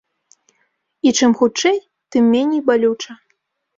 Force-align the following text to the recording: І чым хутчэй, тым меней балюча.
І 1.09 1.13
чым 1.21 1.31
хутчэй, 1.41 1.77
тым 2.17 2.23
меней 2.37 2.61
балюча. 2.71 3.13